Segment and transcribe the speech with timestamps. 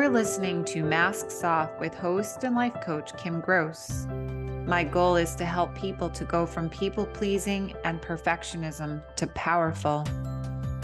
[0.00, 4.06] are listening to Masks Off with host and life coach Kim Gross.
[4.64, 10.06] My goal is to help people to go from people pleasing and perfectionism to powerful.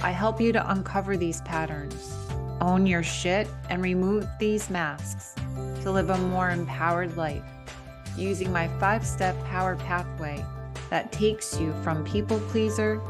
[0.02, 2.14] I help you to uncover these patterns,
[2.60, 5.34] own your shit, and remove these masks
[5.80, 7.42] to live a more empowered life
[8.18, 10.44] using my five step power pathway
[10.90, 13.00] that takes you from people pleaser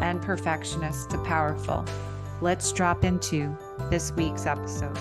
[0.00, 1.84] and perfectionist to powerful.
[2.40, 3.58] Let's drop into
[3.90, 4.96] this week's episode.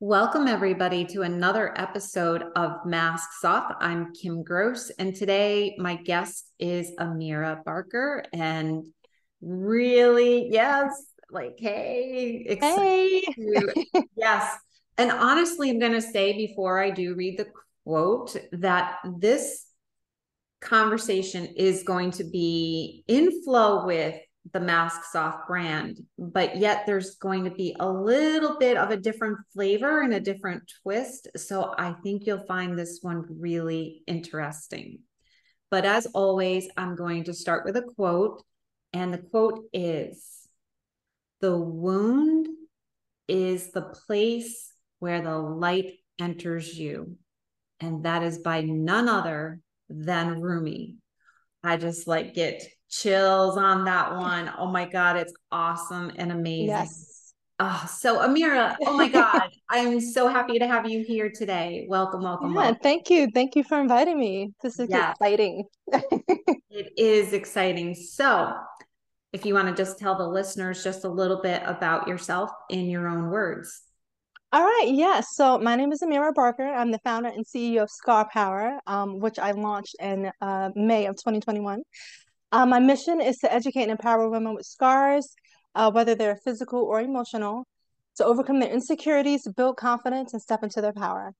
[0.00, 3.74] Welcome, everybody, to another episode of Masks Off.
[3.80, 8.24] I'm Kim Gross, and today my guest is Amira Barker.
[8.32, 8.86] And
[9.40, 10.92] really, yes,
[11.32, 13.84] like, hey, hey, to,
[14.14, 14.56] yes.
[14.98, 17.48] And honestly, I'm going to say before I do read the
[17.84, 19.66] quote that this
[20.60, 24.14] conversation is going to be in flow with
[24.52, 28.96] the Masks Off brand, but yet there's going to be a little bit of a
[28.96, 31.28] different flavor and a different twist.
[31.36, 35.00] So I think you'll find this one really interesting.
[35.70, 38.42] But as always, I'm going to start with a quote,
[38.92, 40.46] and the quote is
[41.40, 42.48] The wound
[43.26, 47.16] is the place where the light enters you.
[47.80, 50.96] And that is by none other than Rumi.
[51.62, 54.52] I just like get chills on that one.
[54.58, 56.68] Oh my God, it's awesome and amazing.
[56.68, 57.34] Yes.
[57.60, 61.86] Oh, so Amira, oh my God, I'm so happy to have you here today.
[61.88, 62.50] Welcome, welcome.
[62.50, 62.78] Yeah, welcome.
[62.82, 63.28] thank you.
[63.34, 64.52] Thank you for inviting me.
[64.62, 65.10] This is yeah.
[65.10, 65.64] exciting.
[66.70, 67.94] it is exciting.
[67.94, 68.54] So,
[69.32, 72.86] if you want to just tell the listeners just a little bit about yourself in
[72.86, 73.82] your own words.
[74.50, 74.96] All right, yes.
[74.96, 75.20] Yeah.
[75.20, 76.66] So my name is Amira Barker.
[76.66, 81.04] I'm the founder and CEO of Scar Power, um, which I launched in uh, May
[81.04, 81.82] of 2021.
[82.52, 85.34] Uh, my mission is to educate and empower women with scars,
[85.74, 87.66] uh, whether they're physical or emotional,
[88.16, 91.32] to overcome their insecurities, build confidence, and step into their power.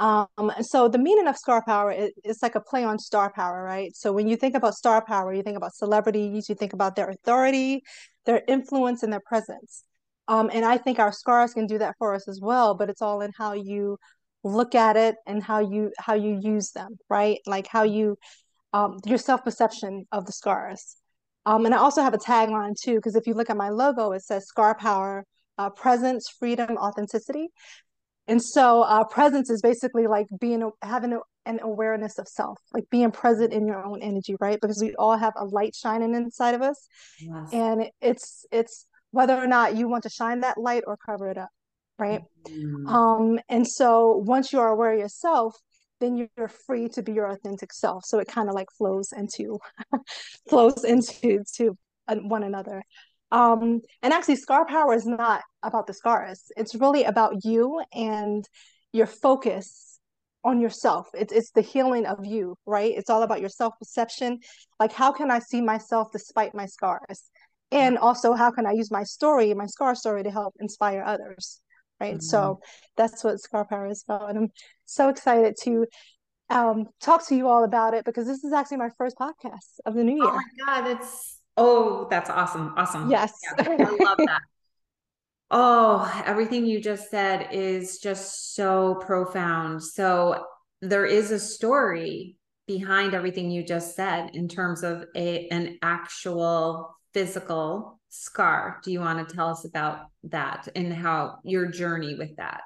[0.00, 3.62] Um, so the meaning of scar power is, is like a play on star power,
[3.62, 3.94] right?
[3.96, 7.10] So when you think about star power, you think about celebrities, you think about their
[7.10, 7.82] authority,
[8.24, 9.84] their influence, and their presence.
[10.28, 13.02] Um, and I think our scars can do that for us as well, but it's
[13.02, 13.98] all in how you
[14.44, 17.38] look at it and how you how you use them, right?
[17.46, 18.18] Like how you
[18.72, 20.96] um, your self perception of the scars.
[21.46, 24.12] Um, and I also have a tagline too, because if you look at my logo,
[24.12, 25.24] it says Scar Power,
[25.56, 27.48] uh, Presence, Freedom, Authenticity.
[28.26, 32.84] And so uh, presence is basically like being having a, an awareness of self, like
[32.90, 34.58] being present in your own energy, right?
[34.60, 36.86] Because we all have a light shining inside of us,
[37.18, 37.48] yes.
[37.52, 41.38] and it's it's whether or not you want to shine that light or cover it
[41.38, 41.48] up
[41.98, 42.86] right mm-hmm.
[42.86, 45.56] um and so once you are aware of yourself
[46.00, 48.04] then you're free to be your authentic self.
[48.04, 49.58] So it kind of like flows into
[50.48, 51.76] flows into to
[52.08, 52.82] one another.
[53.30, 56.44] Um and actually scar power is not about the scars.
[56.56, 58.44] It's really about you and
[58.92, 59.98] your focus
[60.44, 61.08] on yourself.
[61.14, 62.92] It's it's the healing of you right?
[62.96, 64.38] It's all about your self perception
[64.80, 67.30] like how can i see myself despite my scars?
[67.70, 71.60] And also how can i use my story my scar story to help inspire others
[72.00, 72.14] right?
[72.14, 72.20] Mm-hmm.
[72.20, 72.60] so
[72.96, 74.48] that's what scar power is about and i'm
[74.84, 75.86] so excited to
[76.50, 79.94] um, talk to you all about it because this is actually my first podcast of
[79.94, 80.24] the new year.
[80.24, 83.10] oh my god it's oh that's awesome awesome.
[83.10, 83.32] Yes.
[83.58, 84.40] Yeah, i love that.
[85.50, 89.82] Oh everything you just said is just so profound.
[89.82, 90.44] So
[90.82, 92.36] there is a story
[92.66, 98.80] behind everything you just said in terms of a an actual physical scar.
[98.84, 102.62] Do you want to tell us about that and how your journey with that?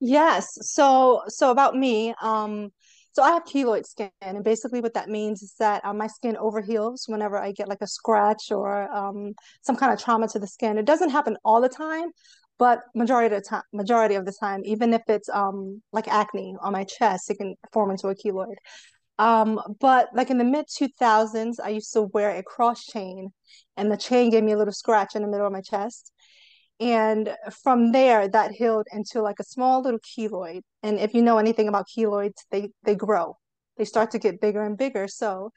[0.00, 0.48] Yes.
[0.62, 2.70] So so about me, um
[3.12, 6.36] so I have keloid skin, and basically what that means is that uh, my skin
[6.36, 10.46] overheals whenever I get like a scratch or um, some kind of trauma to the
[10.46, 10.78] skin.
[10.78, 12.10] It doesn't happen all the time,
[12.58, 16.54] but majority of the time, majority of the time, even if it's um, like acne
[16.62, 18.54] on my chest, it can form into a keloid.
[19.20, 23.32] Um, but like in the mid 2000s, I used to wear a cross chain,
[23.76, 26.10] and the chain gave me a little scratch in the middle of my chest.
[26.80, 30.62] And from there, that healed into like a small little keloid.
[30.82, 33.36] And if you know anything about keloids, they they grow.
[33.76, 35.06] They start to get bigger and bigger.
[35.06, 35.52] So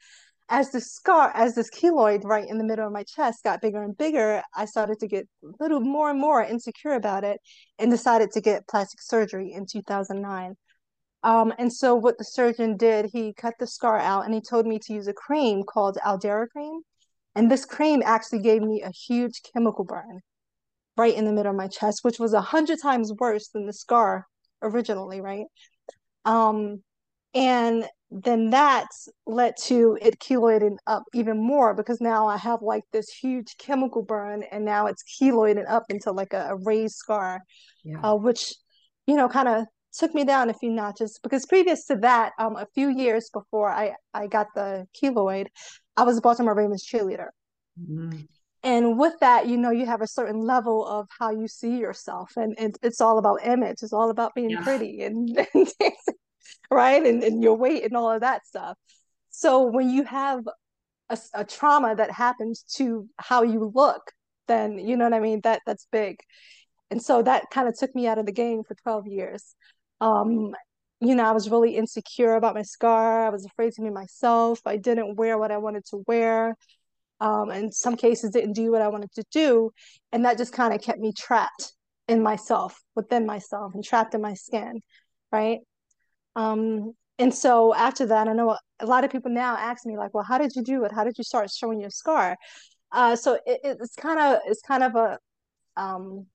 [0.50, 3.82] as the scar, as this keloid right in the middle of my chest got bigger
[3.82, 7.40] and bigger, I started to get a little more and more insecure about it
[7.78, 10.54] and decided to get plastic surgery in 2009.
[11.24, 14.66] Um, and so what the surgeon did, he cut the scar out and he told
[14.66, 16.82] me to use a cream called Aldara cream.
[17.34, 20.20] And this cream actually gave me a huge chemical burn
[20.96, 23.72] right in the middle of my chest, which was a hundred times worse than the
[23.72, 24.26] scar
[24.62, 25.46] originally, right?
[26.24, 26.82] Um,
[27.34, 28.86] And then that
[29.26, 34.02] led to it keloiding up even more because now I have like this huge chemical
[34.02, 37.40] burn and now it's keloiding up into like a, a raised scar,
[37.82, 38.00] yeah.
[38.02, 38.54] uh, which,
[39.08, 42.56] you know, kind of took me down a few notches because previous to that, um,
[42.56, 45.46] a few years before I, I got the keloid,
[45.96, 47.28] I was a Baltimore Ravens cheerleader.
[47.80, 48.20] Mm-hmm.
[48.62, 52.32] And with that, you know, you have a certain level of how you see yourself,
[52.36, 53.82] and, and it's all about image.
[53.82, 54.62] It's all about being yeah.
[54.62, 55.68] pretty and, and
[56.70, 57.04] right?
[57.04, 58.78] And, and your weight and all of that stuff.
[59.28, 60.44] So when you have
[61.10, 64.12] a, a trauma that happens to how you look,
[64.48, 65.40] then you know what I mean?
[65.42, 66.16] That that's big.
[66.90, 69.54] And so that kind of took me out of the game for 12 years.
[70.04, 70.54] Um,
[71.00, 73.26] you know, I was really insecure about my scar.
[73.26, 74.60] I was afraid to be myself.
[74.66, 76.56] I didn't wear what I wanted to wear.
[77.20, 79.70] Um, in some cases, didn't do what I wanted to do.
[80.12, 81.72] And that just kind of kept me trapped
[82.06, 84.82] in myself, within myself, and trapped in my skin.
[85.32, 85.60] Right.
[86.36, 90.12] Um, and so after that, I know a lot of people now ask me like,
[90.12, 90.92] well, how did you do it?
[90.92, 92.36] How did you start showing your scar?
[92.92, 95.18] Uh, so it, it's kind of it's kind of a
[95.80, 96.26] um,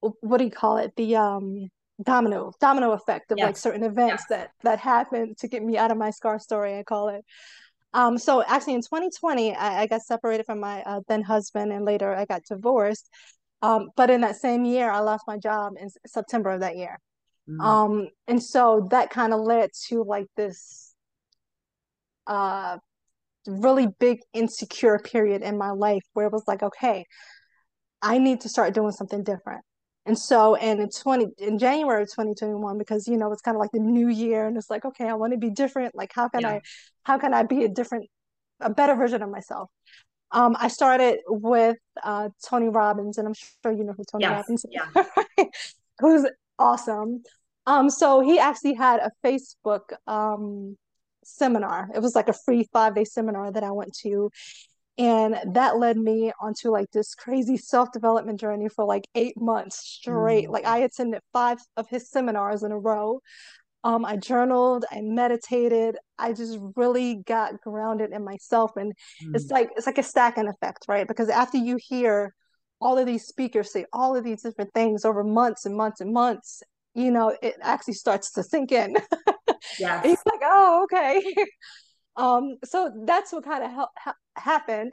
[0.00, 0.92] what do you call it?
[0.96, 1.70] The um,
[2.02, 3.46] domino domino effect of yes.
[3.46, 4.38] like certain events yes.
[4.38, 6.78] that that happened to get me out of my scar story.
[6.78, 7.24] I call it.
[7.94, 11.84] Um, so actually, in 2020, I, I got separated from my uh, then husband, and
[11.84, 13.08] later I got divorced.
[13.62, 16.98] Um, but in that same year, I lost my job in September of that year.
[17.48, 17.60] Mm-hmm.
[17.60, 20.94] Um, and so that kind of led to like this
[22.26, 22.76] uh
[23.46, 27.04] really big insecure period in my life where it was like, okay,
[28.02, 29.64] I need to start doing something different.
[30.06, 33.60] And so, and in 20, in January of 2021, because, you know, it's kind of
[33.60, 35.94] like the new year and it's like, okay, I want to be different.
[35.96, 36.48] Like, how can yeah.
[36.48, 36.60] I,
[37.02, 38.08] how can I be a different,
[38.60, 39.68] a better version of myself?
[40.30, 44.32] Um, I started with uh, Tony Robbins, and I'm sure you know who Tony yes.
[44.32, 45.44] Robbins is, yeah.
[46.00, 46.26] who's
[46.58, 47.22] awesome.
[47.66, 50.76] Um, so he actually had a Facebook um,
[51.24, 51.90] seminar.
[51.94, 54.30] It was like a free five day seminar that I went to.
[54.98, 59.78] And that led me onto like this crazy self development journey for like eight months
[59.78, 60.48] straight.
[60.48, 60.52] Mm.
[60.52, 63.20] Like I attended five of his seminars in a row.
[63.84, 68.72] Um, I journaled, I meditated, I just really got grounded in myself.
[68.76, 69.34] And mm.
[69.34, 71.06] it's like it's like a stacking effect, right?
[71.06, 72.34] Because after you hear
[72.80, 76.12] all of these speakers say all of these different things over months and months and
[76.12, 76.62] months,
[76.94, 78.96] you know, it actually starts to sink in.
[79.78, 80.02] Yeah.
[80.02, 81.22] He's like, oh, okay.
[82.16, 84.92] um, so that's what kind of ha- happened,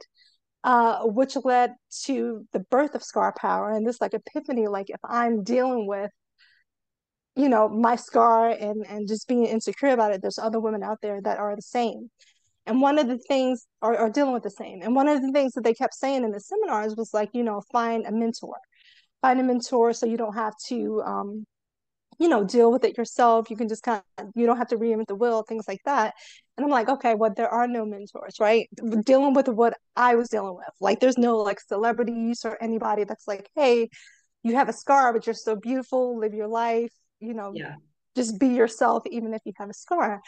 [0.64, 1.74] uh, which led
[2.04, 4.66] to the birth of Scar Power and this like epiphany.
[4.66, 6.10] Like, if I'm dealing with,
[7.36, 10.98] you know, my scar and and just being insecure about it, there's other women out
[11.02, 12.10] there that are the same.
[12.66, 14.80] And one of the things are, are dealing with the same.
[14.82, 17.42] And one of the things that they kept saying in the seminars was like, you
[17.42, 18.56] know, find a mentor,
[19.20, 21.44] find a mentor so you don't have to um,
[22.18, 23.50] you know, deal with it yourself.
[23.50, 26.14] You can just kind of, you don't have to reinvent the wheel, things like that.
[26.56, 28.68] And I'm like, okay, well, there are no mentors, right?
[29.04, 30.66] Dealing with what I was dealing with.
[30.80, 33.88] Like, there's no like celebrities or anybody that's like, hey,
[34.42, 37.74] you have a scar, but you're so beautiful, live your life, you know, yeah.
[38.14, 40.20] just be yourself, even if you have a scar.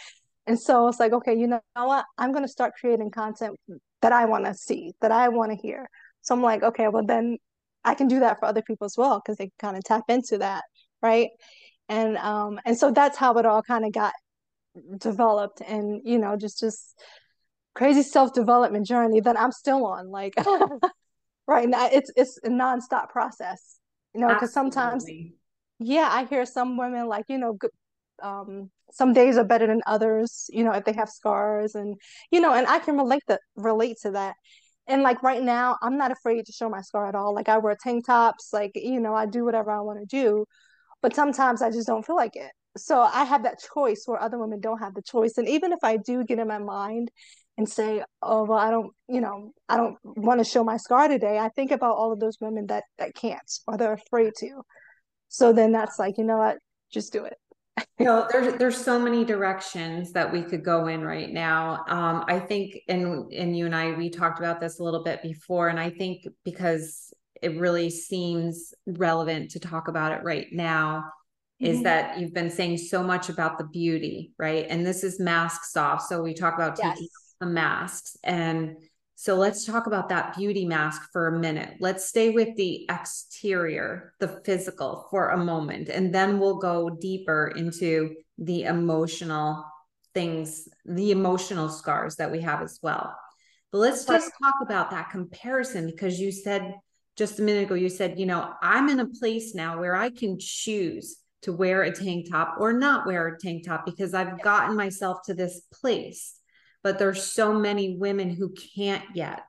[0.46, 2.04] And so it's like, okay, you know what?
[2.18, 3.58] I'm going to start creating content
[4.02, 5.88] that I want to see, that I want to hear.
[6.22, 7.38] So I'm like, okay, well, then
[7.84, 10.04] I can do that for other people as well because they can kind of tap
[10.08, 10.64] into that,
[11.02, 11.28] right?
[11.88, 14.12] And um and so that's how it all kind of got
[14.98, 16.94] developed and you know just just
[17.74, 20.34] crazy self-development journey that i'm still on like
[21.46, 23.78] right now it's it's a nonstop process
[24.14, 25.04] you know because sometimes
[25.78, 27.58] yeah i hear some women like you know
[28.22, 31.96] um some days are better than others you know if they have scars and
[32.30, 34.34] you know and i can relate that relate to that.
[34.88, 37.34] And like right now i'm not afraid to show my scar at all.
[37.34, 40.46] Like i wear tank tops like you know i do whatever i want to do
[41.06, 42.50] but sometimes I just don't feel like it.
[42.76, 45.34] So I have that choice where other women don't have the choice.
[45.38, 47.12] And even if I do get in my mind
[47.56, 51.06] and say, oh, well, I don't, you know, I don't want to show my scar
[51.06, 54.62] today, I think about all of those women that, that can't or they're afraid to.
[55.28, 56.58] So then that's like, you know what,
[56.92, 57.36] just do it.
[58.00, 61.84] you know, there's there's so many directions that we could go in right now.
[61.86, 65.22] Um, I think, and and you and I we talked about this a little bit
[65.22, 67.12] before, and I think because
[67.46, 71.04] it really seems relevant to talk about it right now
[71.62, 71.72] mm-hmm.
[71.72, 74.66] is that you've been saying so much about the beauty, right?
[74.68, 76.02] And this is masks off.
[76.02, 76.94] So we talk about yes.
[76.94, 77.08] taking
[77.40, 78.16] the masks.
[78.24, 78.76] And
[79.14, 81.76] so let's talk about that beauty mask for a minute.
[81.78, 87.52] Let's stay with the exterior, the physical for a moment, and then we'll go deeper
[87.56, 89.64] into the emotional
[90.14, 93.16] things, the emotional scars that we have as well.
[93.72, 96.74] But let's just talk about that comparison because you said
[97.16, 100.10] just a minute ago you said you know i'm in a place now where i
[100.10, 104.42] can choose to wear a tank top or not wear a tank top because I've
[104.42, 106.34] gotten myself to this place.
[106.82, 109.44] But there's so many women who can't yet.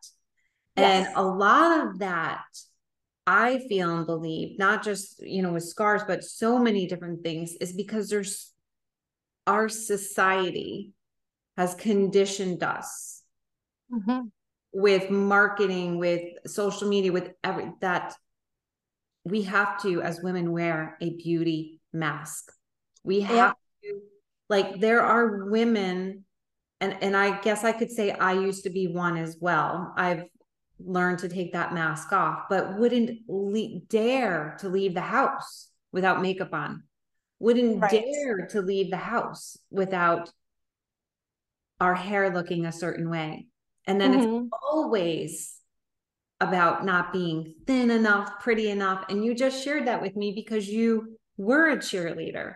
[0.75, 1.07] Yes.
[1.07, 2.45] And a lot of that
[3.25, 7.53] I feel and believe, not just, you know, with scars, but so many different things,
[7.59, 8.53] is because there's
[9.47, 10.93] our society
[11.57, 13.23] has conditioned us
[13.91, 14.27] mm-hmm.
[14.77, 18.13] With marketing, with social media, with every that
[19.25, 22.51] we have to, as women, wear a beauty mask.
[23.03, 23.89] We have yeah.
[23.89, 24.01] to,
[24.49, 26.25] like, there are women,
[26.79, 29.95] and and I guess I could say I used to be one as well.
[29.97, 30.25] I've
[30.79, 36.21] learned to take that mask off, but wouldn't le- dare to leave the house without
[36.21, 36.83] makeup on.
[37.39, 37.91] Wouldn't right.
[37.91, 40.29] dare to leave the house without
[41.79, 43.47] our hair looking a certain way.
[43.87, 44.45] And then mm-hmm.
[44.45, 45.55] it's always
[46.39, 49.05] about not being thin enough, pretty enough.
[49.09, 52.55] And you just shared that with me because you were a cheerleader.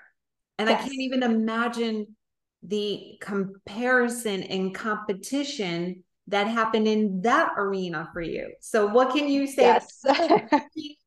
[0.59, 0.79] And yes.
[0.79, 2.15] I can't even imagine
[2.61, 8.51] the comparison and competition that happened in that arena for you.
[8.59, 9.63] So, what can you say?
[9.63, 10.03] Yes.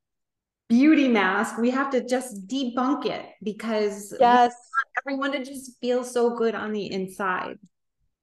[0.68, 4.54] beauty mask, we have to just debunk it because yes,
[4.98, 7.58] everyone to just feel so good on the inside.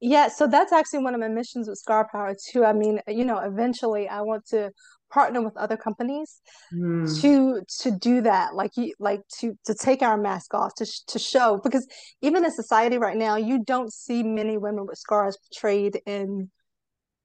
[0.02, 2.66] Yeah, so that's actually one of my missions with Scar Power too.
[2.66, 4.72] I mean, you know, eventually I want to
[5.12, 6.42] partner with other companies
[6.74, 7.22] mm.
[7.22, 11.20] to to do that like you like to to take our mask off to to
[11.20, 11.86] show because
[12.22, 16.50] even in society right now you don't see many women with scars portrayed in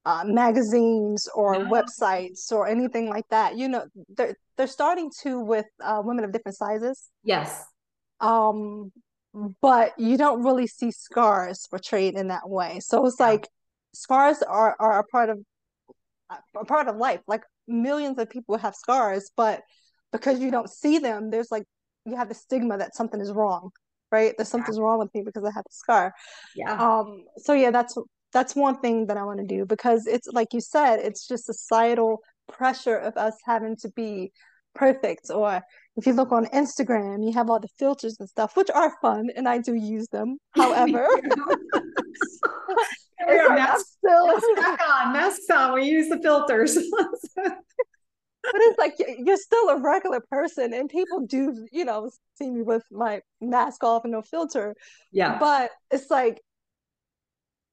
[0.05, 1.69] uh, magazines or no.
[1.69, 6.31] websites or anything like that you know they're they're starting to with uh, women of
[6.31, 7.63] different sizes yes
[8.19, 8.91] um
[9.61, 12.79] but you don't really see scars portrayed in that way.
[12.79, 13.27] So it's yeah.
[13.27, 13.47] like
[13.93, 15.39] scars are are a part of
[16.55, 17.21] a part of life.
[17.27, 19.61] Like millions of people have scars, but
[20.11, 21.63] because you don't see them, there's like
[22.05, 23.71] you have the stigma that something is wrong,
[24.11, 24.33] right?
[24.37, 24.83] There's something's yeah.
[24.83, 26.13] wrong with me because I have a scar.
[26.55, 26.73] Yeah.
[26.73, 27.25] Um.
[27.37, 27.97] So yeah, that's
[28.33, 31.45] that's one thing that I want to do because it's like you said, it's just
[31.45, 34.31] societal pressure of us having to be
[34.77, 35.61] perfect or
[35.97, 39.29] if you look on Instagram, you have all the filters and stuff, which are fun,
[39.35, 40.37] and I do use them.
[40.51, 41.07] However,
[43.27, 44.47] masks, still masks
[44.87, 45.73] on, masks on.
[45.73, 46.75] We use the filters.
[47.35, 47.55] but
[48.43, 52.83] it's like you're still a regular person, and people do, you know, see me with
[52.91, 54.75] my mask off and no filter.
[55.11, 55.39] Yeah.
[55.39, 56.39] But it's like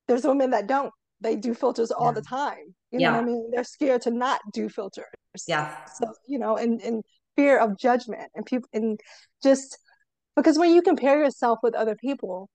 [0.08, 0.92] there's women that don't.
[1.24, 2.12] They do filters all yeah.
[2.12, 2.74] the time.
[2.92, 3.10] You yeah.
[3.10, 3.50] know what I mean?
[3.52, 5.06] They're scared to not do filters.
[5.48, 5.74] Yeah.
[5.86, 7.02] So you know, and and
[7.36, 9.00] fear of judgment and people and
[9.42, 9.78] just
[10.36, 12.48] because when you compare yourself with other people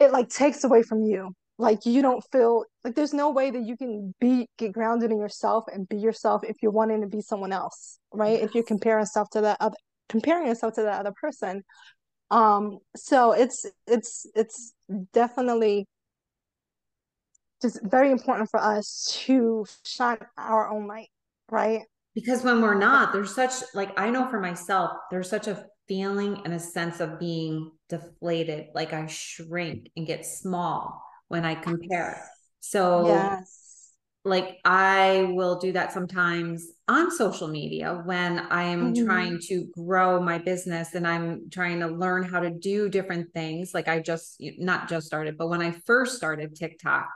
[0.00, 3.64] it like takes away from you like you don't feel like there's no way that
[3.64, 7.20] you can be get grounded in yourself and be yourself if you're wanting to be
[7.20, 8.48] someone else right yes.
[8.48, 9.76] if you're comparing yourself to that other
[10.08, 11.62] comparing yourself to that other person
[12.30, 14.74] um so it's it's it's
[15.12, 15.86] definitely
[17.60, 21.08] just very important for us to shine our own light
[21.50, 21.82] right
[22.14, 26.40] because when we're not there's such like i know for myself there's such a feeling
[26.44, 32.22] and a sense of being deflated like i shrink and get small when i compare
[32.60, 33.92] so yes.
[34.24, 39.06] like i will do that sometimes on social media when i am mm-hmm.
[39.06, 43.72] trying to grow my business and i'm trying to learn how to do different things
[43.72, 47.08] like i just not just started but when i first started tiktok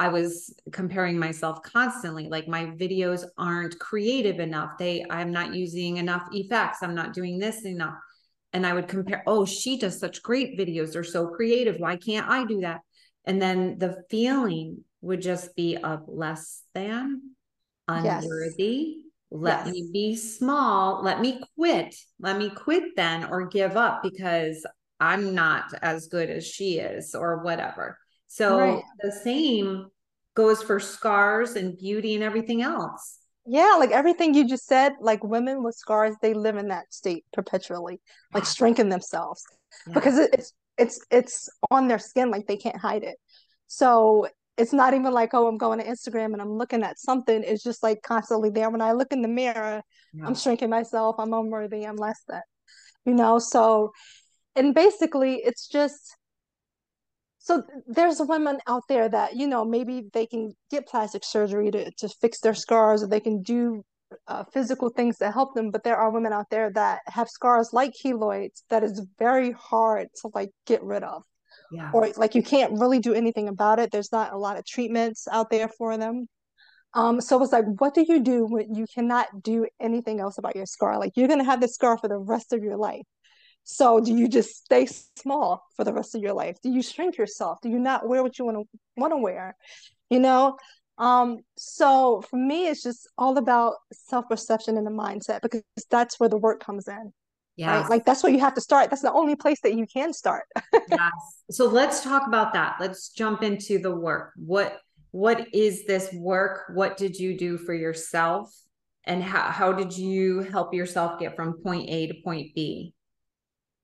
[0.00, 2.30] I was comparing myself constantly.
[2.30, 4.78] Like my videos aren't creative enough.
[4.78, 6.78] They, I'm not using enough effects.
[6.82, 7.96] I'm not doing this enough.
[8.54, 10.94] And I would compare, oh, she does such great videos.
[10.94, 11.76] They're so creative.
[11.76, 12.80] Why can't I do that?
[13.26, 17.20] And then the feeling would just be of less than,
[17.86, 18.96] unworthy.
[18.96, 19.04] Yes.
[19.30, 19.74] Let yes.
[19.74, 21.04] me be small.
[21.04, 21.94] Let me quit.
[22.18, 24.64] Let me quit then or give up because
[24.98, 27.98] I'm not as good as she is or whatever.
[28.30, 28.84] So right.
[29.00, 29.88] the same
[30.36, 33.18] goes for scars and beauty and everything else.
[33.44, 37.24] Yeah, like everything you just said, like women with scars, they live in that state
[37.32, 38.00] perpetually,
[38.32, 39.42] like strengthen themselves
[39.84, 39.94] yeah.
[39.94, 43.16] because it's it's it's on their skin, like they can't hide it.
[43.66, 47.42] So it's not even like, oh, I'm going to Instagram and I'm looking at something.
[47.42, 48.70] It's just like constantly there.
[48.70, 49.82] When I look in the mirror,
[50.14, 50.24] yeah.
[50.24, 52.42] I'm shrinking myself, I'm unworthy, I'm less than,
[53.04, 53.40] you know.
[53.40, 53.90] So,
[54.54, 56.16] and basically, it's just
[57.50, 61.90] so there's women out there that you know maybe they can get plastic surgery to,
[61.98, 63.82] to fix their scars or they can do
[64.28, 67.70] uh, physical things to help them but there are women out there that have scars
[67.72, 71.22] like keloids that is very hard to like get rid of.
[71.72, 71.90] Yeah.
[71.92, 73.90] or like you can't really do anything about it.
[73.90, 76.26] There's not a lot of treatments out there for them.
[76.94, 80.56] Um so it's like what do you do when you cannot do anything else about
[80.56, 80.98] your scar?
[80.98, 83.06] Like you're going to have this scar for the rest of your life
[83.64, 84.86] So do you just stay
[85.16, 86.56] small for the rest of your life?
[86.62, 87.60] Do you shrink yourself?
[87.62, 89.56] Do you not wear what you want to want to wear?
[90.08, 90.56] You know?
[90.98, 96.28] Um, so for me, it's just all about self-perception and the mindset because that's where
[96.28, 97.12] the work comes in.
[97.56, 97.80] Yeah.
[97.80, 97.90] Right?
[97.90, 98.90] Like that's where you have to start.
[98.90, 100.44] That's the only place that you can start.
[100.90, 101.10] yes.
[101.50, 102.76] So let's talk about that.
[102.80, 104.32] Let's jump into the work.
[104.36, 104.78] What
[105.10, 106.70] what is this work?
[106.74, 108.54] What did you do for yourself?
[109.04, 112.94] And how, how did you help yourself get from point A to point B?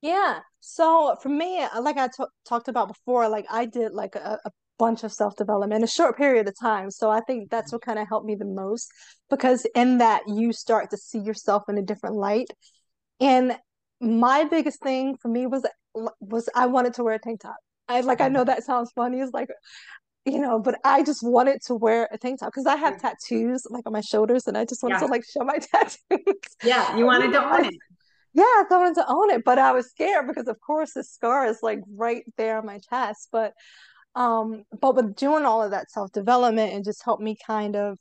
[0.03, 0.41] Yeah.
[0.61, 2.09] So for me, uh, like I
[2.47, 5.89] talked about before, like I did like a, a bunch of self development in a
[5.89, 6.91] short period of time.
[6.91, 7.77] So I think that's mm-hmm.
[7.77, 8.91] what kind of helped me the most
[9.31, 12.49] because in that you start to see yourself in a different light.
[13.21, 13.57] And
[14.01, 15.67] my biggest thing for me was
[16.21, 17.57] was I wanted to wear a tank top.
[17.89, 18.49] I like I know mm-hmm.
[18.49, 19.21] that sounds funny.
[19.21, 19.49] It's like
[20.27, 23.07] you know, but I just wanted to wear a tank top because I have mm-hmm.
[23.07, 25.01] tattoos like on my shoulders and I just wanted yeah.
[25.01, 26.35] to like show my tattoos.
[26.65, 27.75] Yeah, you wanted to own it.
[28.37, 31.47] Yeah, I wanted to own it, but I was scared because of course the scar
[31.47, 33.29] is like right there on my chest.
[33.33, 33.55] But
[34.15, 37.99] um, but with doing all of that self-development and just helped me kind of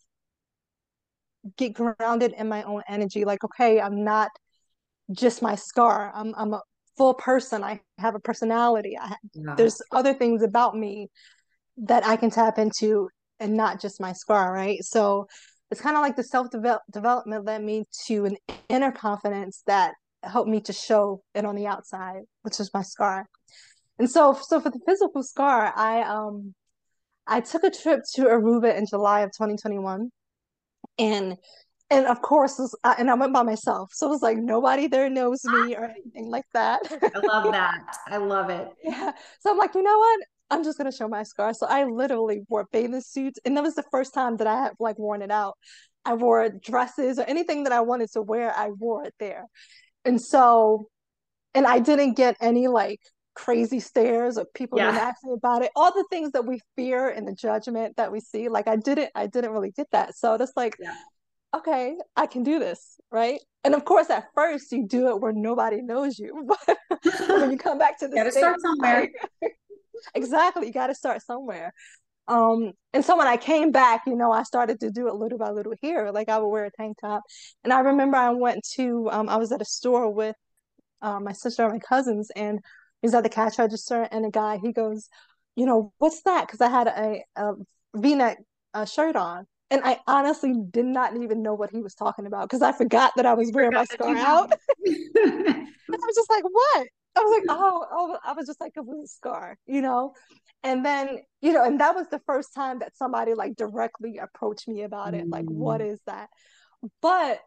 [1.58, 3.24] get grounded in my own energy.
[3.24, 4.30] Like, okay, I'm not
[5.14, 6.12] just my scar.
[6.14, 6.62] I'm I'm a
[6.98, 7.64] full person.
[7.64, 8.98] I have a personality.
[9.00, 9.56] I yeah.
[9.56, 11.08] there's other things about me
[11.78, 13.08] that I can tap into
[13.40, 14.84] and not just my scar, right?
[14.84, 15.28] So
[15.72, 16.48] it's kind of like the self
[16.92, 18.36] development led me to an
[18.68, 19.94] inner confidence that
[20.26, 23.28] helped me to show it on the outside, which is my scar.
[24.00, 26.54] And so, so for the physical scar, I um,
[27.28, 30.10] I took a trip to Aruba in July of 2021,
[31.00, 31.38] and
[31.90, 34.88] and of course, was, uh, and I went by myself, so it was like nobody
[34.88, 36.82] there knows me or anything like that.
[36.92, 37.98] I love that.
[38.08, 38.68] I love it.
[38.84, 39.12] Yeah.
[39.40, 40.20] So I'm like, you know what?
[40.50, 41.54] I'm just gonna show my scar.
[41.54, 44.74] So I literally wore bathing suits, and that was the first time that I had
[44.80, 45.58] like worn it out.
[46.06, 49.46] I wore dresses or anything that I wanted to wear, I wore it there.
[50.06, 50.88] And so,
[51.54, 53.00] and I didn't get any like
[53.34, 54.92] crazy stares or people yeah.
[54.92, 55.72] didn't ask me about it.
[55.76, 59.10] All the things that we fear and the judgment that we see, like I didn't,
[59.16, 60.16] I didn't really get that.
[60.16, 60.96] So it's like, yeah.
[61.56, 63.40] okay, I can do this, right?
[63.64, 66.78] And of course, at first you do it where nobody knows you, but
[67.28, 69.10] when you come back to the, gotta start somewhere.
[70.14, 70.68] Exactly.
[70.68, 71.74] You got to start somewhere.
[72.28, 75.38] Um, and so when I came back, you know, I started to do it little
[75.38, 76.12] by little here.
[76.12, 77.24] Like I would wear a tank top.
[77.64, 80.36] And I remember I went to, um, I was at a store with
[81.02, 82.60] uh, my sister and my cousins, and
[83.02, 85.10] he was at the cash register, and a guy, he goes,
[85.56, 86.48] you know, what's that?
[86.48, 87.54] Because I had a, a
[87.96, 88.38] V-neck
[88.74, 89.46] uh, shirt on.
[89.72, 93.14] And I honestly did not even know what he was talking about because I forgot
[93.16, 94.54] that I was wearing my scar out.
[94.88, 96.88] I was just like, what?
[97.16, 100.14] I was like, oh, oh, I was just like, it was a scar, you know?
[100.64, 104.68] And then, you know, and that was the first time that somebody like directly approached
[104.68, 105.28] me about it.
[105.28, 105.98] Like, what mm.
[106.08, 106.30] that?
[107.02, 107.40] But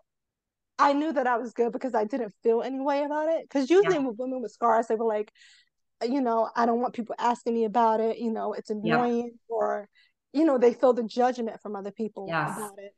[0.78, 3.42] I knew that I was good because I didn't feel any way about it.
[3.42, 4.06] Because usually yeah.
[4.06, 5.32] with women with scars, they were like,
[6.02, 8.18] you know, I don't want people asking me about it.
[8.18, 9.32] You know, it's annoying, yeah.
[9.48, 9.88] or
[10.32, 12.56] you know, they feel the judgment from other people yes.
[12.56, 12.92] about it.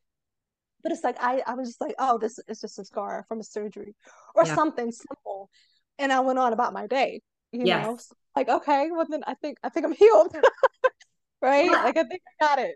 [0.82, 3.40] But it's like I, I was just like, oh, this is just a scar from
[3.40, 3.94] a surgery
[4.34, 4.54] or yeah.
[4.54, 5.48] something simple
[6.00, 7.20] and I went on about my day.
[7.52, 7.86] You yes.
[7.86, 10.34] know, so like okay, well then I think I think I'm healed,
[11.42, 11.66] right?
[11.66, 11.82] Yeah.
[11.84, 12.74] Like I think I got it.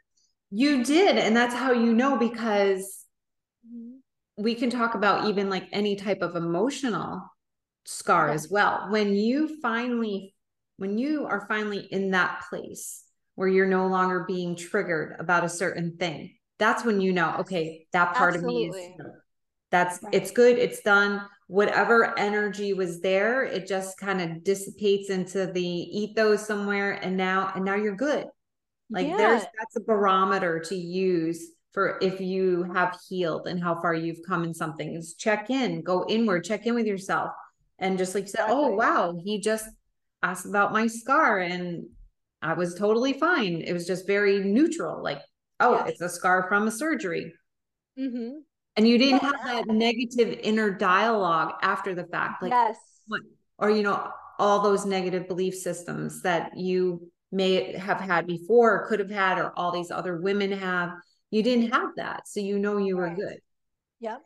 [0.50, 3.04] You did, and that's how you know because
[3.66, 3.96] mm-hmm.
[4.42, 7.22] we can talk about even like any type of emotional
[7.86, 8.86] scar as well.
[8.90, 10.34] When you finally,
[10.76, 13.02] when you are finally in that place
[13.36, 17.86] where you're no longer being triggered about a certain thing, that's when you know, okay,
[17.92, 18.68] that part Absolutely.
[18.68, 19.06] of me is
[19.70, 20.14] that's right.
[20.14, 25.62] it's good, it's done whatever energy was there it just kind of dissipates into the
[25.62, 28.26] ethos somewhere and now and now you're good.
[28.90, 29.16] Like yeah.
[29.16, 34.20] there's that's a barometer to use for if you have healed and how far you've
[34.26, 37.30] come in something is check in go inward check in with yourself.
[37.78, 39.68] And just like say oh wow he just
[40.22, 41.84] asked about my scar and
[42.40, 43.60] i was totally fine.
[43.60, 45.20] It was just very neutral like
[45.60, 45.90] oh yes.
[45.90, 47.34] it's a scar from a surgery.
[47.98, 48.38] Mm-hmm
[48.76, 52.76] and you didn't have that negative inner dialogue after the fact like yes.
[53.06, 53.20] what,
[53.58, 58.86] or you know all those negative belief systems that you may have had before or
[58.88, 60.92] could have had or all these other women have.
[61.30, 63.38] You didn't have that so you know you were good.
[64.00, 64.20] Yep.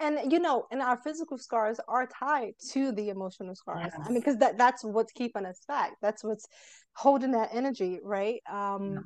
[0.00, 3.82] And you know and our physical scars are tied to the emotional scars.
[3.84, 3.94] Yes.
[4.04, 5.92] i mean because that that's what's keeping us back.
[6.02, 6.46] That's what's
[6.94, 8.40] holding that energy right?
[8.50, 9.00] Um yeah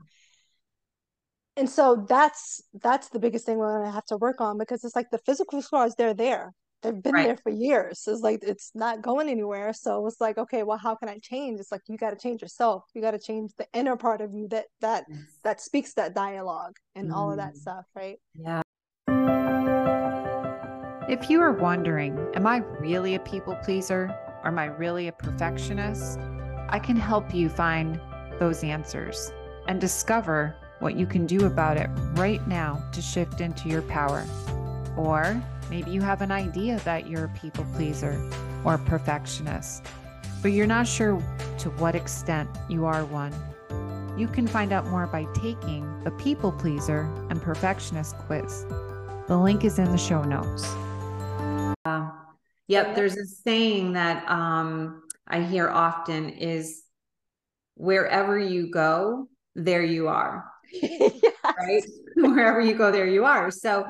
[1.57, 4.97] and so that's that's the biggest thing we're gonna have to work on because it's
[4.97, 7.27] like the physical scars they're there they've been right.
[7.27, 10.95] there for years it's like it's not going anywhere so it's like okay well how
[10.95, 13.67] can i change it's like you got to change yourself you got to change the
[13.73, 15.19] inner part of you that that yes.
[15.43, 17.15] that speaks that dialogue and mm.
[17.15, 17.57] all of that mm.
[17.57, 18.63] stuff right yeah
[21.09, 24.15] if you are wondering am i really a people pleaser
[24.47, 26.21] or am I really a perfectionist?
[26.69, 28.01] I can help you find
[28.39, 29.33] those answers
[29.67, 34.25] and discover what you can do about it right now to shift into your power.
[34.97, 38.21] Or maybe you have an idea that you're a people pleaser
[38.65, 39.85] or perfectionist,
[40.43, 41.23] but you're not sure
[41.59, 43.33] to what extent you are one.
[44.19, 48.65] You can find out more by taking the People Pleaser and Perfectionist quiz.
[49.29, 50.65] The link is in the show notes.
[51.85, 52.11] Uh,
[52.67, 56.85] yep, there's a saying that um, I hear often is
[57.75, 60.51] wherever you go, there you are.
[60.83, 61.13] yes.
[61.59, 61.85] Right?
[62.17, 63.51] Wherever you go, there you are.
[63.51, 63.87] So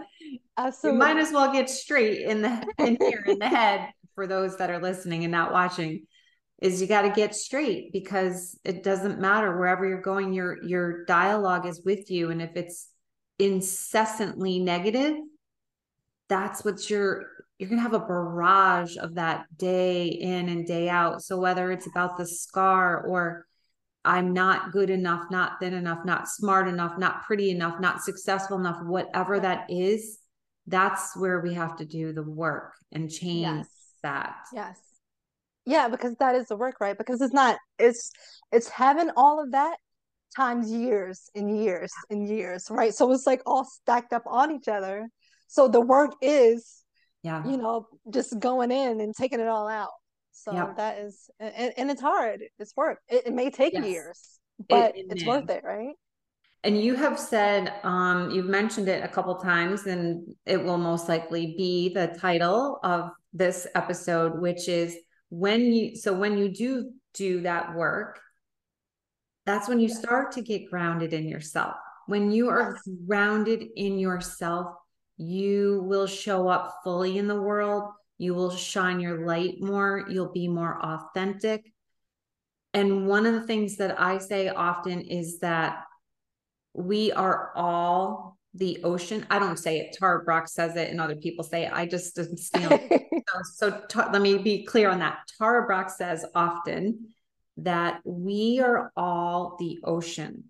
[0.57, 0.97] Absolutely.
[0.97, 4.57] you might as well get straight in the in here in the head for those
[4.57, 6.07] that are listening and not watching
[6.61, 11.05] is you got to get straight because it doesn't matter wherever you're going your your
[11.05, 12.89] dialogue is with you and if it's
[13.39, 15.17] incessantly negative
[16.29, 17.27] that's what you're
[17.59, 21.71] you're going to have a barrage of that day in and day out so whether
[21.71, 23.47] it's about the scar or
[24.07, 28.59] i'm not good enough not thin enough not smart enough not pretty enough not successful
[28.59, 30.21] enough whatever that is
[30.67, 33.69] that's where we have to do the work and change yes.
[34.03, 34.37] that.
[34.53, 34.79] Yes.
[35.65, 36.97] Yeah because that is the work right?
[36.97, 38.11] Because it's not it's
[38.53, 39.77] it's having all of that
[40.37, 42.95] times years and years and years right?
[42.95, 45.09] So it's like all stacked up on each other.
[45.49, 46.85] So the work is
[47.23, 47.45] yeah.
[47.47, 49.91] you know just going in and taking it all out
[50.37, 53.85] so that is and, and it's hard it's work it, it may take yes.
[53.85, 55.29] years but it, it it's may.
[55.29, 55.95] worth it right?
[56.65, 61.09] And you have said um, you've mentioned it a couple times and it will most
[61.09, 64.97] likely be the title of this episode which is
[65.29, 68.21] when you so when you do do that work
[69.45, 71.77] that's when you start to get grounded in yourself.
[72.09, 74.75] When you are grounded in yourself
[75.19, 80.33] you will show up fully in the world you will shine your light more you'll
[80.33, 81.73] be more authentic
[82.75, 85.85] and one of the things that i say often is that
[86.75, 89.27] we are all the ocean.
[89.31, 89.97] I don't say it.
[89.99, 91.73] Tara Brach says it, and other people say it.
[91.73, 92.81] I just stand.
[93.55, 95.19] so, so let me be clear on that.
[95.39, 97.09] Tara Brach says often
[97.59, 100.45] that we are all the ocean,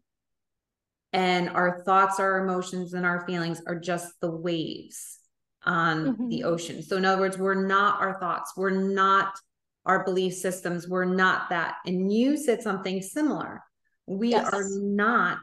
[1.13, 5.19] and our thoughts, our emotions, and our feelings are just the waves
[5.67, 6.29] on mm-hmm.
[6.29, 6.83] the ocean.
[6.83, 8.53] So, in other words, we're not our thoughts.
[8.57, 9.39] We're not
[9.85, 10.89] our belief systems.
[10.89, 11.77] We're not that.
[11.87, 13.63] And you said something similar.
[14.07, 14.53] We yes.
[14.53, 15.39] are not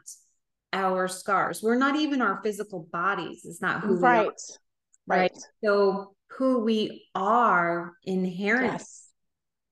[0.71, 1.61] our scars.
[1.61, 3.45] We're not even our physical bodies.
[3.45, 4.21] It's not who right.
[4.21, 4.33] we are.
[5.05, 5.31] Right.
[5.31, 5.37] right.
[5.63, 8.73] So who we are inherent.
[8.73, 8.99] Yes.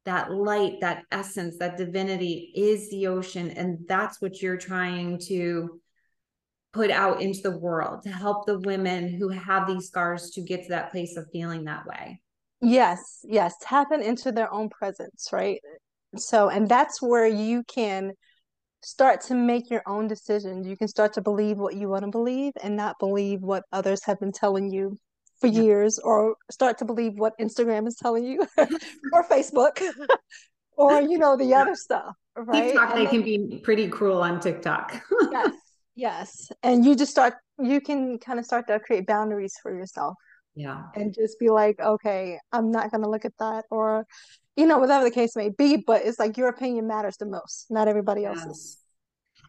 [0.06, 3.52] That light, that essence, that divinity is the ocean.
[3.52, 5.80] And that's what you're trying to
[6.74, 10.64] put out into the world to help the women who have these scars to get
[10.64, 12.22] to that place of feeling that way.
[12.62, 13.56] Yes, yes.
[13.62, 15.60] Tapping into their own presence, right?
[16.16, 18.14] So, and that's where you can
[18.84, 20.68] start to make your own decisions.
[20.68, 24.04] You can start to believe what you want to believe and not believe what others
[24.06, 24.98] have been telling you
[25.40, 28.46] for years, or start to believe what Instagram is telling you
[29.12, 29.82] or Facebook
[30.78, 32.16] or, you know, the other stuff.
[32.36, 32.68] Right.
[32.68, 35.02] TikTok, they can be pretty cruel on TikTok.
[35.32, 35.56] yes.
[35.96, 36.50] Yes.
[36.64, 40.16] And you just start, you can kind of start to create boundaries for yourself.
[40.56, 40.84] Yeah.
[40.96, 43.66] And just be like, okay, I'm not going to look at that.
[43.72, 44.06] Or,
[44.56, 47.68] you know, whatever the case may be, but it's like your opinion matters the most,
[47.70, 48.38] not everybody yes.
[48.38, 48.78] else's.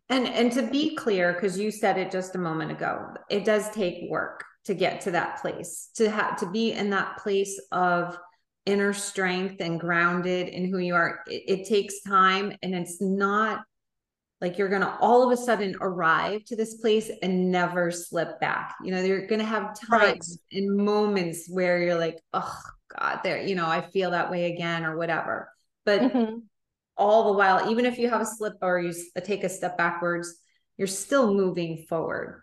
[0.08, 3.70] And and to be clear, because you said it just a moment ago, it does
[3.70, 8.18] take work to get to that place, to have to be in that place of
[8.66, 11.20] inner strength and grounded in who you are.
[11.26, 13.64] It, it takes time and it's not
[14.42, 18.40] like you're going to all of a sudden arrive to this place and never slip
[18.40, 18.74] back.
[18.82, 20.58] You know, you're going to have times right.
[20.58, 22.60] and moments where you're like, oh,
[22.98, 25.48] God, there, you know, I feel that way again or whatever.
[25.86, 26.38] But mm-hmm.
[26.96, 30.34] all the while, even if you have a slip or you take a step backwards,
[30.76, 32.42] you're still moving forward.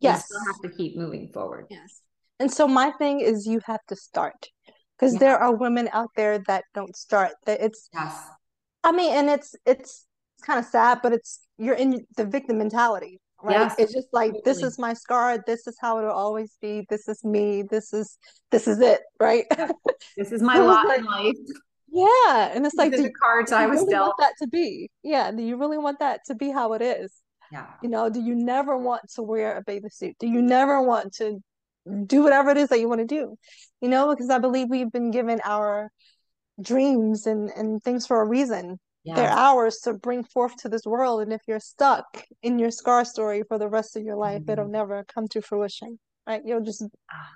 [0.00, 0.26] Yes.
[0.28, 1.66] You still have to keep moving forward.
[1.70, 2.02] Yes.
[2.40, 4.48] And so my thing is you have to start
[4.98, 5.20] because yeah.
[5.20, 8.26] there are women out there that don't start that it's yes.
[8.82, 10.07] I mean, and it's it's
[10.38, 13.56] it's kind of sad, but it's you're in the victim mentality right?
[13.56, 14.42] Yes, it's just like totally.
[14.44, 18.18] this is my scar this is how it'll always be this is me this is
[18.50, 19.46] this is it right?
[20.16, 21.34] This is my lot like, in life.
[21.90, 24.14] Yeah and it's like the cards i was really dealt.
[24.18, 24.90] that to be?
[25.02, 27.12] Yeah do you really want that to be how it is?
[27.52, 27.66] Yeah.
[27.82, 30.16] You know do you never want to wear a bathing suit?
[30.18, 31.38] Do you never want to
[32.06, 33.36] do whatever it is that you want to do?
[33.80, 35.90] You know because i believe we've been given our
[36.60, 39.16] dreams and and things for a reason yes.
[39.16, 43.04] they're ours to bring forth to this world and if you're stuck in your scar
[43.04, 44.50] story for the rest of your life mm-hmm.
[44.50, 47.30] it'll never come to fruition right you'll just ah.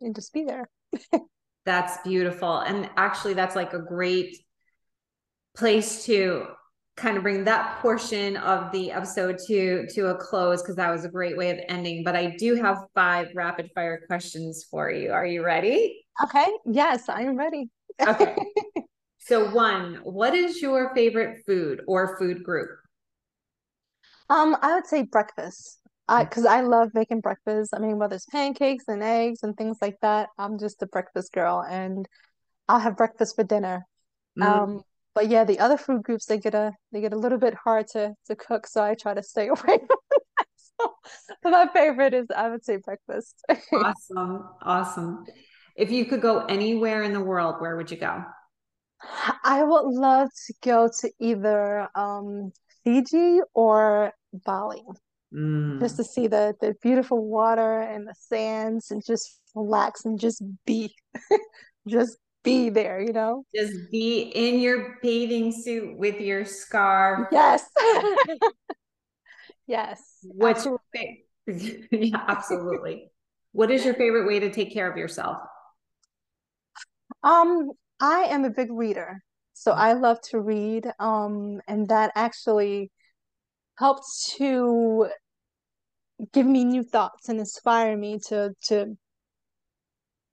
[0.00, 0.68] you'll just be there
[1.66, 2.58] That's beautiful.
[2.60, 4.36] And actually, that's like a great
[5.56, 6.46] place to
[6.96, 11.04] kind of bring that portion of the episode to to a close because that was
[11.04, 15.10] a great way of ending but i do have five rapid fire questions for you
[15.10, 17.70] are you ready okay yes i am ready
[18.06, 18.36] okay
[19.30, 22.68] so one what is your favorite food or food group
[24.28, 27.72] um i would say breakfast I because I love making breakfast.
[27.72, 31.32] I mean, whether it's pancakes and eggs and things like that, I'm just a breakfast
[31.32, 32.06] girl, and
[32.68, 33.86] I'll have breakfast for dinner.
[34.38, 34.44] Mm.
[34.44, 34.82] Um,
[35.14, 37.86] but yeah, the other food groups they get a they get a little bit hard
[37.92, 40.46] to to cook, so I try to stay away from that.
[40.56, 43.36] So, my favorite is I would say breakfast.
[43.72, 45.24] awesome, awesome.
[45.76, 48.24] If you could go anywhere in the world, where would you go?
[49.44, 52.52] I would love to go to either um,
[52.84, 54.82] Fiji or Bali.
[55.34, 55.80] Mm.
[55.80, 60.42] Just to see the the beautiful water and the sands and just relax and just
[60.66, 60.92] be
[61.88, 63.44] just be there, you know?
[63.54, 67.28] Just be in your bathing suit with your scarf.
[67.30, 67.64] Yes.
[69.66, 70.02] yes.
[70.22, 71.26] What's absolutely.
[71.90, 73.10] yeah, absolutely.
[73.52, 75.38] what is your favorite way to take care of yourself?
[77.22, 79.22] Um, I am a big reader.
[79.54, 80.86] So I love to read.
[80.98, 82.90] Um, and that actually
[83.78, 84.04] helped
[84.36, 85.08] to
[86.32, 88.96] give me new thoughts and inspire me to to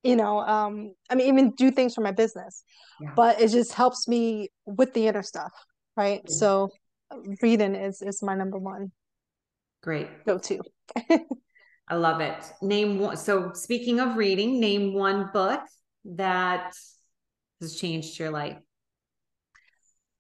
[0.04, 2.64] you know um i mean even do things for my business
[3.00, 3.12] yeah.
[3.16, 5.52] but it just helps me with the inner stuff
[5.96, 6.36] right yeah.
[6.36, 6.70] so
[7.42, 8.92] reading is is my number one
[9.82, 10.60] great go to
[11.88, 15.62] i love it name one so speaking of reading name one book
[16.04, 16.74] that
[17.62, 18.58] has changed your life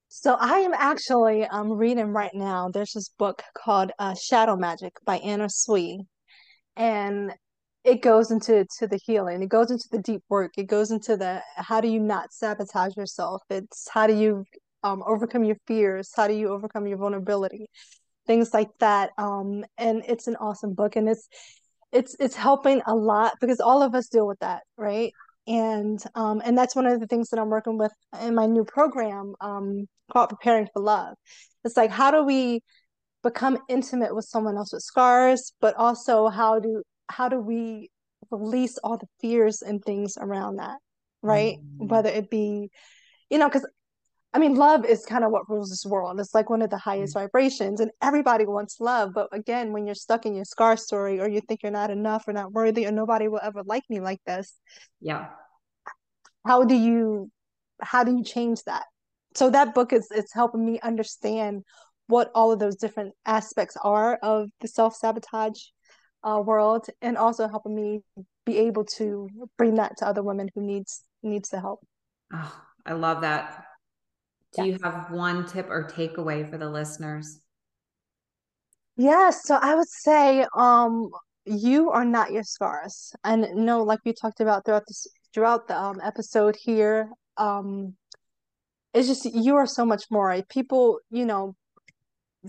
[0.10, 2.70] so I am actually um reading right now.
[2.70, 6.00] There's this book called uh, Shadow Magic by Anna Sui,
[6.76, 7.34] and
[7.84, 9.42] it goes into to the healing.
[9.42, 10.54] It goes into the deep work.
[10.58, 13.42] It goes into the how do you not sabotage yourself.
[13.50, 14.46] It's how do you
[14.84, 16.10] um, overcome your fears.
[16.16, 17.68] How do you overcome your vulnerability,
[18.26, 19.12] things like that.
[19.18, 21.28] Um, and it's an awesome book, and it's
[21.92, 25.12] it's it's helping a lot because all of us deal with that, right?
[25.48, 28.66] And um, and that's one of the things that I'm working with in my new
[28.66, 31.16] program um, called Preparing for Love.
[31.64, 32.62] It's like how do we
[33.24, 37.90] become intimate with someone else with scars, but also how do how do we
[38.32, 40.78] release all the fears and things around that,
[41.22, 41.58] right?
[41.58, 41.88] Mm-hmm.
[41.88, 42.70] Whether it be,
[43.30, 43.66] you know, because
[44.34, 46.20] I mean, love is kind of what rules this world.
[46.20, 47.26] It's like one of the highest mm-hmm.
[47.26, 49.14] vibrations, and everybody wants love.
[49.14, 52.28] But again, when you're stuck in your scar story, or you think you're not enough,
[52.28, 54.54] or not worthy, or nobody will ever like me like this,
[55.00, 55.30] yeah,
[56.46, 57.32] how do you,
[57.82, 58.84] how do you change that?
[59.36, 61.64] So that book is it's helping me understand
[62.08, 65.62] what all of those different aspects are of the self sabotage
[66.24, 68.02] uh, world, and also helping me
[68.46, 71.80] be able to bring that to other women who needs needs the help.
[72.34, 73.64] Oh, I love that
[74.58, 77.40] do you have one tip or takeaway for the listeners?
[78.96, 81.10] Yes, so I would say um
[81.46, 83.14] you are not your scars.
[83.24, 87.96] And no, like we talked about throughout this throughout the um, episode here, um
[88.94, 90.42] it's just you are so much more.
[90.50, 91.56] People, you know,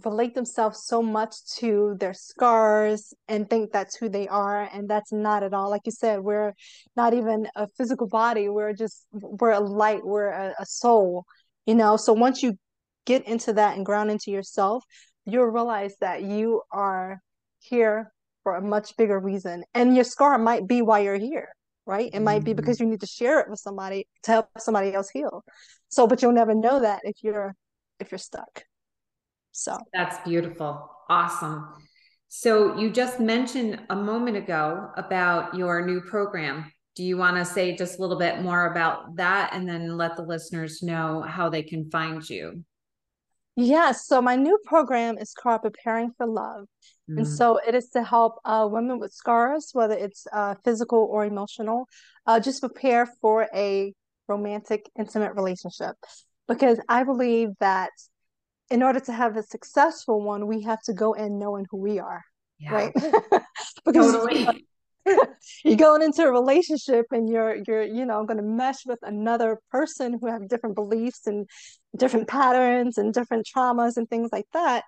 [0.05, 5.13] relate themselves so much to their scars and think that's who they are and that's
[5.13, 6.53] not at all like you said we're
[6.97, 11.25] not even a physical body we're just we're a light we're a, a soul
[11.69, 12.59] you know so once you
[13.07, 14.85] get into that and ground into yourself
[15.25, 17.21] you'll realize that you are
[17.61, 19.63] here for a much bigger reason.
[19.75, 21.49] And your scar might be why you're here
[21.89, 22.11] right?
[22.13, 22.57] It might be mm-hmm.
[22.57, 25.43] because you need to share it with somebody to help somebody else heal.
[25.89, 27.55] So but you'll never know that if you're
[27.99, 28.65] if you're stuck.
[29.53, 29.79] So.
[29.95, 30.89] That's beautiful.
[31.09, 31.67] Awesome.
[32.29, 37.45] So you just mentioned a moment ago about your new program do you want to
[37.45, 41.49] say just a little bit more about that and then let the listeners know how
[41.49, 42.65] they can find you?
[43.55, 44.05] Yes.
[44.09, 46.67] So my new program is called Preparing for Love.
[47.09, 47.19] Mm.
[47.19, 51.25] And so it is to help uh, women with scars, whether it's uh, physical or
[51.25, 51.87] emotional,
[52.27, 53.95] uh, just prepare for a
[54.27, 55.95] romantic, intimate relationship.
[56.49, 57.91] Because I believe that
[58.71, 62.01] in order to have a successful one, we have to go in knowing who we
[62.01, 62.25] are.
[62.59, 62.75] Yeah.
[62.75, 62.95] Right.
[63.85, 64.67] because totally
[65.65, 69.59] you're going into a relationship and you're you're you know going to mesh with another
[69.71, 71.49] person who have different beliefs and
[71.97, 74.85] different patterns and different traumas and things like that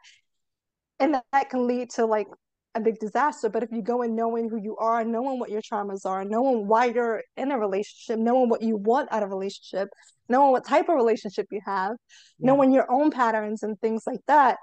[0.99, 2.27] and that, that can lead to like
[2.75, 5.61] a big disaster but if you go in knowing who you are knowing what your
[5.61, 9.35] traumas are knowing why you're in a relationship knowing what you want out of a
[9.35, 9.89] relationship
[10.29, 11.93] knowing what type of relationship you have
[12.39, 12.47] yeah.
[12.47, 14.57] knowing your own patterns and things like that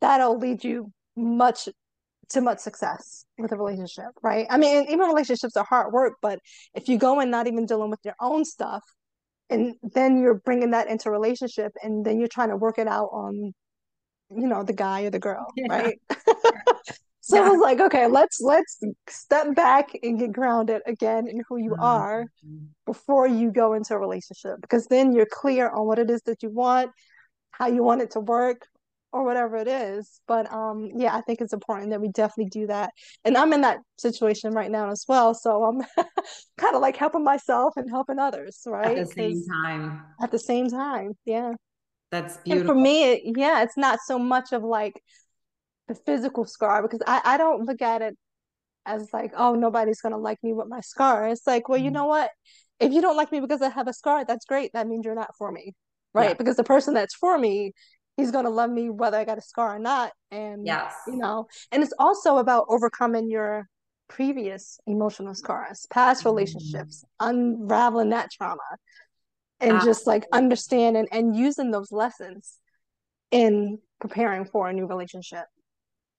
[0.00, 1.68] that'll lead you much
[2.32, 4.46] to much success with a relationship, right?
[4.50, 6.40] I mean, even relationships are hard work, but
[6.74, 8.82] if you go and not even dealing with your own stuff,
[9.50, 13.08] and then you're bringing that into relationship, and then you're trying to work it out
[13.12, 13.52] on,
[14.34, 15.66] you know, the guy or the girl, yeah.
[15.68, 16.00] right?
[17.20, 17.42] so yeah.
[17.42, 21.72] I was like, okay, let's let's step back and get grounded again in who you
[21.72, 21.82] mm-hmm.
[21.82, 22.26] are
[22.86, 26.42] before you go into a relationship, because then you're clear on what it is that
[26.42, 26.90] you want,
[27.50, 28.66] how you want it to work,
[29.12, 30.20] or whatever it is.
[30.26, 32.90] But um, yeah, I think it's important that we definitely do that.
[33.24, 35.34] And I'm in that situation right now as well.
[35.34, 35.82] So I'm
[36.58, 38.98] kind of like helping myself and helping others, right?
[38.98, 40.02] At the same time.
[40.20, 41.12] At the same time.
[41.24, 41.52] Yeah.
[42.10, 42.60] That's beautiful.
[42.60, 45.00] And for me, it, yeah, it's not so much of like
[45.88, 48.16] the physical scar because I, I don't look at it
[48.84, 51.28] as like, oh, nobody's gonna like me with my scar.
[51.28, 51.86] It's like, well, mm-hmm.
[51.86, 52.30] you know what?
[52.80, 54.72] If you don't like me because I have a scar, that's great.
[54.74, 55.74] That means you're not for me.
[56.14, 56.30] Right.
[56.30, 56.34] Yeah.
[56.34, 57.72] Because the person that's for me
[58.16, 60.12] he's going to love me whether I got a scar or not.
[60.30, 60.94] And, yes.
[61.06, 63.68] you know, and it's also about overcoming your
[64.08, 66.28] previous emotional scars, past mm-hmm.
[66.28, 67.30] relationships, mm.
[67.30, 68.60] unraveling that trauma,
[69.60, 69.90] and Absolutely.
[69.90, 72.58] just like understanding and using those lessons
[73.30, 75.44] in preparing for a new relationship.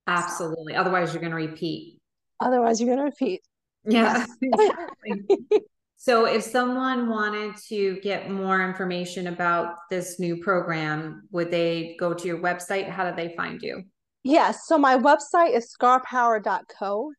[0.08, 0.76] Absolutely.
[0.76, 2.00] Otherwise, you're going to repeat.
[2.40, 3.42] Otherwise, you're going to repeat.
[3.86, 4.26] Yeah.
[6.04, 12.14] So, if someone wanted to get more information about this new program, would they go
[12.14, 12.90] to your website?
[12.90, 13.84] How do they find you?
[14.22, 14.68] Yes.
[14.68, 17.12] So, my website is scarpower.co.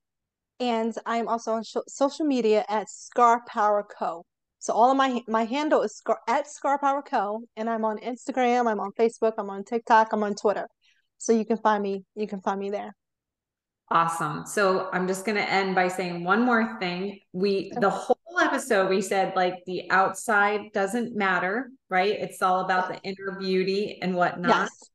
[0.60, 4.24] And I'm also on sh- social media at scarpowerco.
[4.58, 7.40] So, all of my my handle is scar- at scarpowerco.
[7.56, 10.68] And I'm on Instagram, I'm on Facebook, I'm on TikTok, I'm on Twitter.
[11.16, 12.04] So, you can find me.
[12.14, 12.94] You can find me there.
[13.90, 14.46] Awesome.
[14.46, 17.20] So I'm just going to end by saying one more thing.
[17.32, 22.18] We, the whole episode, we said like the outside doesn't matter, right?
[22.18, 24.48] It's all about the inner beauty and whatnot.
[24.48, 24.90] Yes.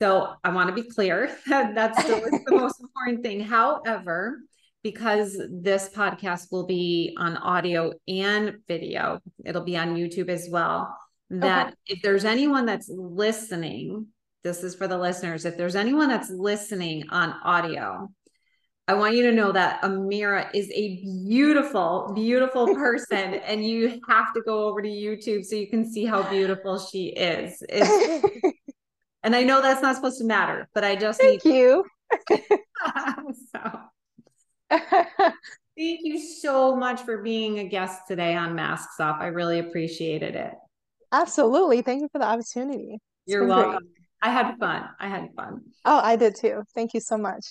[0.00, 3.40] So I want to be clear that that's still the most important thing.
[3.44, 4.38] However,
[4.82, 10.96] because this podcast will be on audio and video, it'll be on YouTube as well.
[11.28, 11.76] That okay.
[11.86, 14.06] if there's anyone that's listening,
[14.42, 15.44] this is for the listeners.
[15.44, 18.08] If there's anyone that's listening on audio
[18.90, 20.96] I want you to know that Amira is a
[21.28, 26.04] beautiful, beautiful person, and you have to go over to YouTube so you can see
[26.04, 27.62] how beautiful she is.
[29.22, 31.84] and I know that's not supposed to matter, but I just thank need you.
[33.52, 33.60] so,
[34.72, 35.30] thank
[35.76, 39.18] you so much for being a guest today on Masks Off.
[39.20, 40.54] I really appreciated it.
[41.12, 41.82] Absolutely.
[41.82, 42.94] Thank you for the opportunity.
[42.94, 43.70] It's You're welcome.
[43.70, 44.06] Great.
[44.20, 44.88] I had fun.
[44.98, 45.60] I had fun.
[45.84, 46.64] Oh, I did too.
[46.74, 47.46] Thank you so much.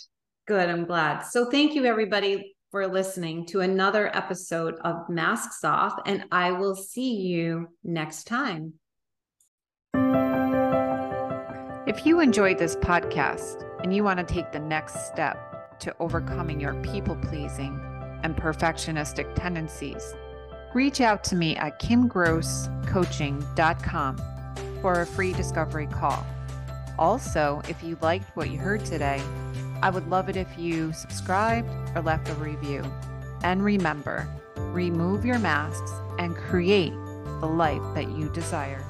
[0.50, 0.68] Good.
[0.68, 1.22] I'm glad.
[1.22, 6.76] So thank you everybody for listening to another episode of Masks Off, and I will
[6.76, 8.74] see you next time.
[11.86, 16.60] If you enjoyed this podcast and you want to take the next step to overcoming
[16.60, 17.80] your people pleasing
[18.24, 20.16] and perfectionistic tendencies,
[20.74, 24.18] reach out to me at kimgrosscoaching.com
[24.82, 26.26] for a free discovery call.
[26.98, 29.22] Also, if you liked what you heard today,
[29.82, 32.84] I would love it if you subscribed or left a review.
[33.44, 36.94] And remember, remove your masks and create
[37.39, 38.84] the life that you desire.